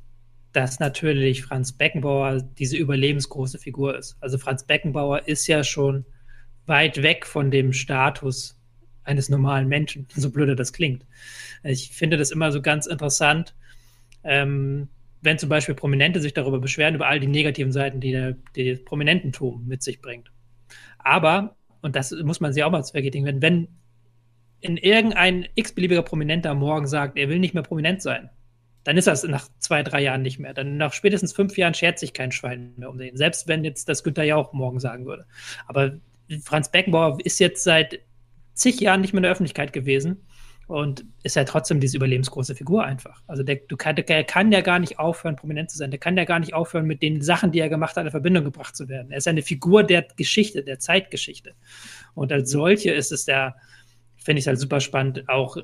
[0.52, 4.16] dass natürlich Franz Beckenbauer diese überlebensgroße Figur ist.
[4.20, 6.04] Also Franz Beckenbauer ist ja schon
[6.66, 8.56] weit weg von dem Status
[9.02, 11.04] eines normalen Menschen, so blöde das klingt.
[11.64, 13.52] Ich finde das immer so ganz interessant,
[14.22, 14.86] ähm,
[15.22, 18.76] wenn zum Beispiel Prominente sich darüber beschweren, über all die negativen Seiten, die der die
[18.76, 20.30] Prominententum mit sich bringt.
[21.04, 23.68] Aber, und das muss man sich auch mal zu vergetigen, wenn, wenn
[24.60, 28.30] in irgendein x-beliebiger Prominenter morgen sagt, er will nicht mehr prominent sein,
[28.82, 30.54] dann ist das nach zwei, drei Jahren nicht mehr.
[30.54, 33.16] Dann nach spätestens fünf Jahren schert sich kein Schwein mehr um den.
[33.16, 35.26] Selbst wenn jetzt das Günther ja auch morgen sagen würde.
[35.66, 35.92] Aber
[36.42, 38.00] Franz Beckenbauer ist jetzt seit
[38.54, 40.26] zig Jahren nicht mehr in der Öffentlichkeit gewesen
[40.66, 43.22] und ist ja trotzdem diese überlebensgroße Figur einfach.
[43.26, 45.90] Also der, du kann, der kann ja gar nicht aufhören, prominent zu sein.
[45.90, 48.44] Der kann ja gar nicht aufhören, mit den Sachen, die er gemacht hat, in Verbindung
[48.44, 49.10] gebracht zu werden.
[49.10, 51.54] Er ist eine Figur der Geschichte, der Zeitgeschichte.
[52.14, 53.56] Und als solche ist es der,
[54.16, 55.56] finde ich es halt super spannend, auch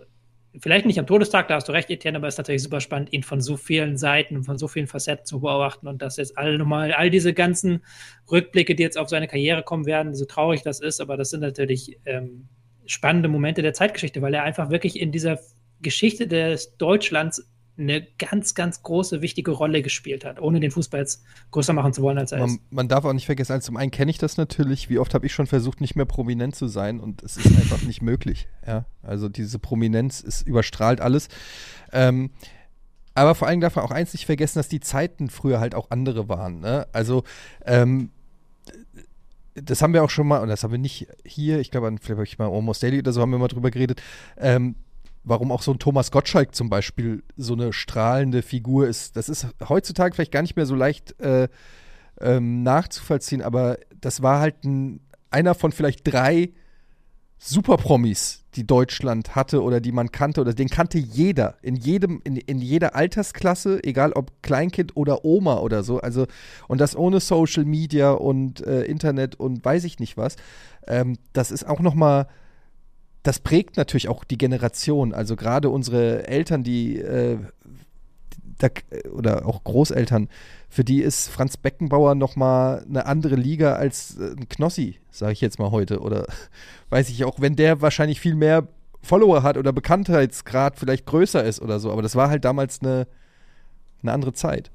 [0.58, 3.12] vielleicht nicht am Todestag, da hast du recht, Etienne, aber es ist natürlich super spannend,
[3.12, 6.58] ihn von so vielen Seiten, von so vielen Facetten zu beobachten und dass jetzt alle
[6.58, 7.84] nochmal, all diese ganzen
[8.30, 11.40] Rückblicke, die jetzt auf seine Karriere kommen werden, so traurig das ist, aber das sind
[11.40, 12.48] natürlich ähm,
[12.90, 15.38] spannende Momente der Zeitgeschichte, weil er einfach wirklich in dieser
[15.81, 17.48] Geschichte des Deutschlands
[17.79, 21.22] eine ganz, ganz große, wichtige Rolle gespielt hat, ohne den Fußball jetzt
[21.53, 22.61] größer machen zu wollen, als er man, ist.
[22.70, 25.24] Man darf auch nicht vergessen, also zum einen kenne ich das natürlich, wie oft habe
[25.24, 28.48] ich schon versucht, nicht mehr prominent zu sein und es ist einfach nicht möglich.
[28.66, 28.87] Ja?
[29.03, 31.29] Also diese Prominenz ist überstrahlt alles.
[31.92, 32.31] Ähm,
[33.14, 35.90] aber vor allem darf man auch eins nicht vergessen, dass die Zeiten früher halt auch
[35.90, 36.61] andere waren.
[36.61, 36.87] Ne?
[36.92, 37.22] Also
[37.64, 38.11] ähm,
[39.54, 42.10] das haben wir auch schon mal, und das haben wir nicht hier, ich glaube, vielleicht
[42.10, 44.00] habe ich mal Almost Daily oder so, haben wir mal drüber geredet,
[44.36, 44.76] ähm,
[45.24, 49.16] warum auch so ein Thomas Gottschalk zum Beispiel so eine strahlende Figur ist.
[49.16, 51.48] Das ist heutzutage vielleicht gar nicht mehr so leicht äh,
[52.20, 56.50] ähm, nachzuvollziehen, aber das war halt ein, einer von vielleicht drei
[57.42, 62.37] Superpromis, die Deutschland hatte oder die man kannte oder den kannte jeder in jedem in,
[62.37, 66.00] in jeder Altersklasse, egal ob Kleinkind oder Oma oder so.
[66.00, 66.26] Also
[66.68, 70.37] und das ohne Social Media und äh, Internet und weiß ich nicht was.
[70.87, 72.26] Ähm, das ist auch noch mal
[73.22, 75.12] das prägt natürlich auch die Generation.
[75.12, 77.38] Also gerade unsere Eltern, die äh,
[78.62, 78.68] da,
[79.12, 80.29] oder auch Großeltern,
[80.68, 85.40] für die ist Franz Beckenbauer nochmal eine andere Liga als äh, ein Knossi, sage ich
[85.40, 86.01] jetzt mal heute.
[86.01, 86.27] Oder
[86.90, 88.68] weiß ich auch, wenn der wahrscheinlich viel mehr
[89.03, 91.90] Follower hat oder Bekanntheitsgrad vielleicht größer ist oder so.
[91.90, 93.07] Aber das war halt damals eine,
[94.03, 94.70] eine andere Zeit.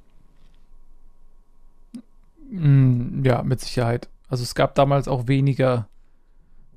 [2.49, 4.09] Mm, ja, mit Sicherheit.
[4.27, 5.87] Also es gab damals auch weniger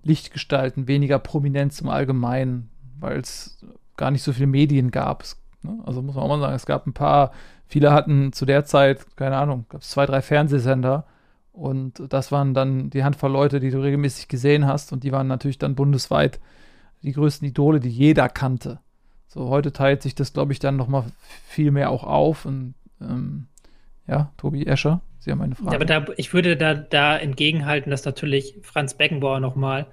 [0.05, 3.59] Lichtgestalten, weniger Prominenz im Allgemeinen, weil es
[3.97, 5.25] gar nicht so viele Medien gab.
[5.63, 5.79] Ne?
[5.85, 7.33] Also muss man auch mal sagen, es gab ein paar,
[7.67, 11.07] viele hatten zu der Zeit, keine Ahnung, gab es zwei, drei Fernsehsender
[11.53, 15.27] und das waren dann die Handvoll Leute, die du regelmäßig gesehen hast und die waren
[15.27, 16.41] natürlich dann bundesweit
[17.03, 18.81] die größten Idole, die jeder kannte.
[19.27, 21.05] So, heute teilt sich das, glaube ich, dann nochmal
[21.47, 23.47] viel mehr auch auf und ähm,
[24.07, 25.71] ja, Tobi Escher, Sie haben eine Frage.
[25.71, 29.87] Ja, aber da, ich würde da, da entgegenhalten, dass natürlich Franz Beckenbauer nochmal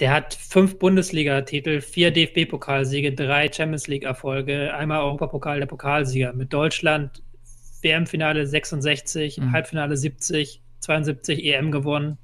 [0.00, 7.22] der hat fünf Bundesliga-Titel, vier DFB-Pokalsiege, drei Champions League-Erfolge, einmal Europapokal der Pokalsieger mit Deutschland,
[7.82, 9.52] WM-Finale 66, mhm.
[9.52, 12.18] Halbfinale 70, 72 EM gewonnen,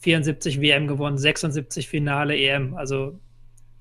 [0.00, 2.74] 74 WM gewonnen, 76 Finale EM.
[2.74, 3.18] Also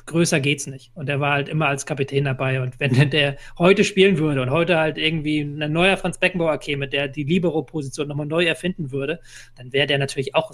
[0.06, 0.92] größer geht's nicht.
[0.96, 2.62] Und er war halt immer als Kapitän dabei.
[2.62, 6.88] Und wenn der heute spielen würde und heute halt irgendwie ein neuer Franz Beckenbauer käme,
[6.88, 9.20] der die Libero-Position nochmal neu erfinden würde,
[9.56, 10.52] dann wäre der natürlich auch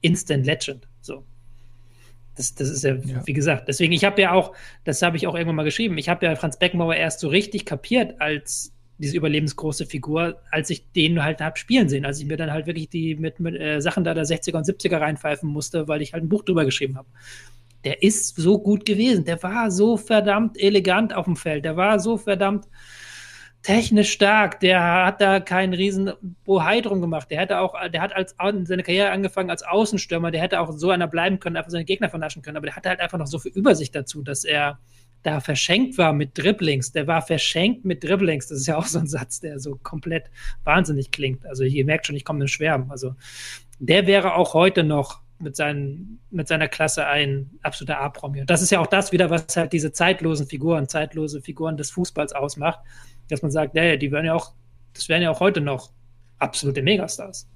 [0.00, 0.88] Instant Legend.
[1.00, 1.24] So.
[2.38, 5.26] Das, das ist ja, ja, wie gesagt, deswegen, ich habe ja auch, das habe ich
[5.26, 9.16] auch irgendwann mal geschrieben, ich habe ja Franz Beckenbauer erst so richtig kapiert als diese
[9.16, 12.88] überlebensgroße Figur, als ich den halt habe spielen sehen, als ich mir dann halt wirklich
[12.88, 16.24] die mit, mit äh, Sachen da der 60er und 70er reinpfeifen musste, weil ich halt
[16.24, 17.08] ein Buch drüber geschrieben habe.
[17.84, 22.00] Der ist so gut gewesen, der war so verdammt elegant auf dem Feld, der war
[22.00, 22.66] so verdammt
[23.68, 26.10] technisch stark, der hat da keinen riesen
[26.46, 27.30] Bohai drum gemacht.
[27.30, 30.88] Der hätte auch, der hat als seine Karriere angefangen als Außenstürmer, der hätte auch so
[30.88, 33.38] einer bleiben können, einfach seine Gegner vernaschen können, aber der hatte halt einfach noch so
[33.38, 34.78] viel Übersicht dazu, dass er
[35.22, 36.92] da verschenkt war mit Dribblings.
[36.92, 38.46] Der war verschenkt mit Dribblings.
[38.46, 40.30] Das ist ja auch so ein Satz, der so komplett
[40.64, 41.44] wahnsinnig klingt.
[41.44, 42.90] Also ihr merkt schon, ich komme in Schwärmen.
[42.90, 43.16] Also
[43.78, 48.40] der wäre auch heute noch mit, seinen, mit seiner Klasse ein absoluter A-Promi.
[48.40, 51.90] Und das ist ja auch das wieder, was halt diese zeitlosen Figuren, zeitlose Figuren des
[51.90, 52.80] Fußballs ausmacht
[53.28, 54.52] dass man sagt, naja, die werden ja auch,
[54.94, 55.90] das wären ja auch heute noch
[56.38, 57.48] absolute Megastars.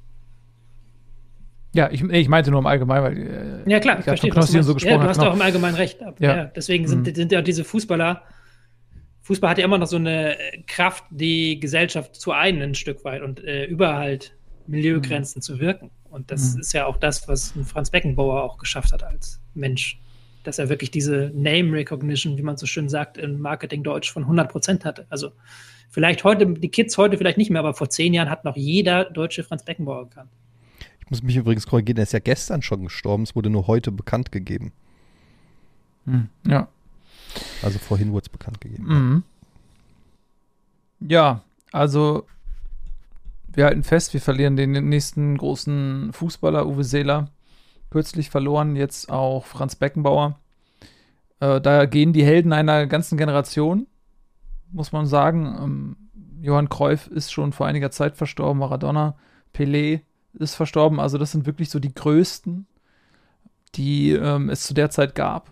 [1.74, 4.64] Ja, ich, ich meinte nur im Allgemeinen, weil äh, ja klar, ich verstehe, Knossi und
[4.64, 6.00] so gesprochen ja, du hast auch im Allgemeinen recht.
[6.18, 6.36] Ja.
[6.36, 7.14] ja deswegen sind, mhm.
[7.14, 8.22] sind ja diese Fußballer,
[9.22, 13.22] Fußball hat ja immer noch so eine Kraft, die Gesellschaft zu einen ein Stück weit
[13.22, 14.34] und äh, über halt
[14.66, 15.42] Milieugrenzen mhm.
[15.42, 15.90] zu wirken.
[16.10, 16.60] Und das mhm.
[16.60, 19.98] ist ja auch das, was Franz Beckenbauer auch geschafft hat als Mensch.
[20.42, 24.24] Dass er wirklich diese Name Recognition, wie man so schön sagt, im Marketing Deutsch von
[24.24, 25.06] 100 Prozent hatte.
[25.08, 25.32] Also
[25.90, 29.04] vielleicht heute, die Kids heute vielleicht nicht mehr, aber vor zehn Jahren hat noch jeder
[29.04, 30.30] Deutsche Franz Beckenbauer gekannt.
[31.00, 33.92] Ich muss mich übrigens korrigieren, er ist ja gestern schon gestorben, es wurde nur heute
[33.92, 34.72] bekannt gegeben.
[36.06, 36.68] Hm, ja.
[37.62, 38.84] Also vorhin wurde es bekannt gegeben.
[38.86, 39.22] Mhm.
[41.08, 42.26] Ja, also
[43.54, 47.30] wir halten fest, wir verlieren den nächsten großen Fußballer, Uwe Seeler.
[47.92, 50.38] Kürzlich verloren, jetzt auch Franz Beckenbauer.
[51.40, 53.86] Äh, da gehen die Helden einer ganzen Generation,
[54.70, 55.58] muss man sagen.
[55.60, 55.96] Ähm,
[56.40, 59.14] Johann Cruyff ist schon vor einiger Zeit verstorben, Maradona,
[59.54, 60.00] Pelé
[60.32, 61.00] ist verstorben.
[61.00, 62.66] Also das sind wirklich so die größten,
[63.74, 65.50] die ähm, es zu der Zeit gab.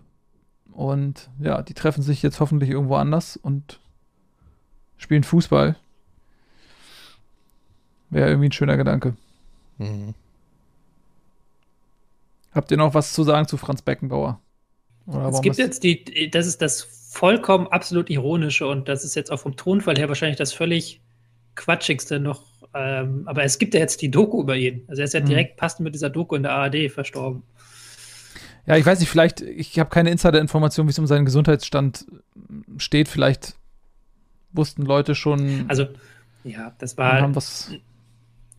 [0.72, 3.80] Und ja, die treffen sich jetzt hoffentlich irgendwo anders und
[4.96, 5.76] spielen Fußball.
[8.08, 9.14] Wäre irgendwie ein schöner Gedanke.
[9.76, 10.14] Mhm.
[12.52, 14.40] Habt ihr noch was zu sagen zu Franz Beckenbauer?
[15.32, 19.40] es gibt jetzt die, das ist das vollkommen absolut ironische und das ist jetzt auch
[19.40, 21.00] vom Tonfall her wahrscheinlich das völlig
[21.56, 22.44] quatschigste noch.
[22.72, 24.84] Ähm, aber es gibt ja jetzt die Doku über ihn.
[24.86, 25.26] Also er ist ja mhm.
[25.26, 27.42] direkt passend mit dieser Doku in der ARD verstorben.
[28.66, 32.06] Ja, ich weiß nicht, vielleicht, ich habe keine Insider-Information, wie es um seinen Gesundheitsstand
[32.76, 33.08] steht.
[33.08, 33.56] Vielleicht
[34.52, 35.64] wussten Leute schon.
[35.66, 35.88] Also,
[36.44, 37.32] ja, das war.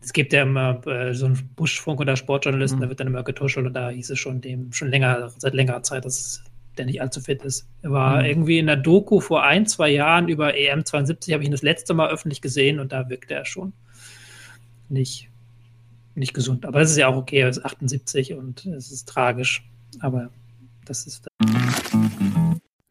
[0.02, 2.82] Es gibt ja immer äh, so einen Buschfunk oder Sportjournalisten, mhm.
[2.82, 5.82] da wird dann immer getuschelt und da hieß es schon dem schon länger, seit längerer
[5.82, 6.42] Zeit, dass
[6.76, 7.68] der nicht allzu fit ist.
[7.82, 8.24] Er war mhm.
[8.24, 11.94] irgendwie in der Doku vor ein, zwei Jahren über EM72, habe ich ihn das letzte
[11.94, 13.72] Mal öffentlich gesehen und da wirkte er schon
[14.88, 15.28] nicht,
[16.14, 16.64] nicht gesund.
[16.66, 19.64] Aber es ist ja auch okay, er ist 78 und es ist tragisch.
[20.00, 20.30] Aber
[20.84, 21.26] das ist.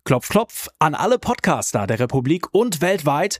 [0.04, 3.40] Klopf, klopf an alle Podcaster der Republik und weltweit.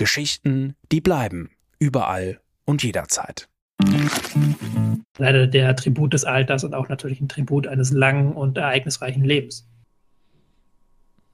[0.00, 1.50] Geschichten, die bleiben.
[1.78, 3.50] Überall und jederzeit.
[5.18, 9.68] Leider der Attribut des Alters und auch natürlich ein Tribut eines langen und ereignisreichen Lebens.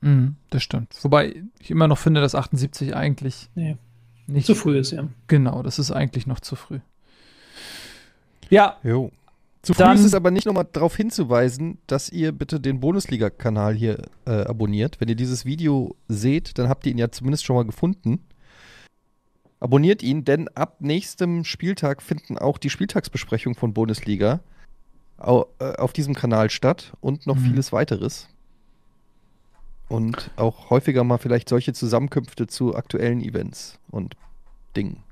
[0.00, 0.92] Mhm, das stimmt.
[1.02, 3.76] Wobei ich immer noch finde, dass 78 eigentlich nee,
[4.26, 5.06] nicht zu früh ist, ja.
[5.28, 6.80] Genau, das ist eigentlich noch zu früh.
[8.50, 8.78] Ja.
[8.82, 9.12] Jo.
[9.62, 14.02] Zu früh ist es aber nicht nochmal darauf hinzuweisen, dass ihr bitte den Bundesliga-Kanal hier
[14.24, 15.00] äh, abonniert.
[15.00, 18.25] Wenn ihr dieses Video seht, dann habt ihr ihn ja zumindest schon mal gefunden.
[19.58, 24.40] Abonniert ihn, denn ab nächstem Spieltag finden auch die Spieltagsbesprechungen von Bundesliga
[25.18, 27.50] äh, auf diesem Kanal statt und noch mhm.
[27.50, 28.28] vieles weiteres.
[29.88, 34.16] Und auch häufiger mal vielleicht solche Zusammenkünfte zu aktuellen Events und
[34.76, 35.02] Dingen.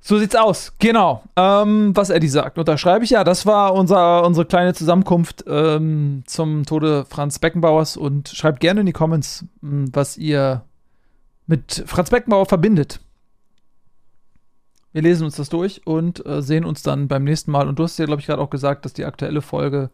[0.00, 1.24] So sieht's aus, genau.
[1.36, 3.24] Ähm, was Eddie sagt, unterschreibe ich ja.
[3.24, 8.86] Das war unser, unsere kleine Zusammenkunft ähm, zum Tode Franz Beckenbauers und schreibt gerne in
[8.86, 10.62] die Comments, was ihr
[11.46, 13.00] mit Franz Beckenbauer verbindet.
[14.92, 17.68] Wir lesen uns das durch und äh, sehen uns dann beim nächsten Mal.
[17.68, 19.90] Und du hast ja, glaube ich, gerade auch gesagt, dass die aktuelle Folge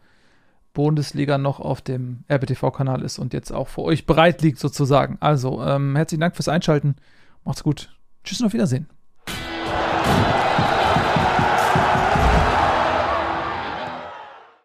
[0.75, 5.19] Bundesliga noch auf dem RBTV-Kanal ist und jetzt auch für euch bereit liegt, sozusagen.
[5.21, 6.97] Also, ähm, herzlichen Dank fürs Einschalten.
[7.45, 7.95] Macht's gut.
[8.25, 8.88] Tschüss und auf Wiedersehen.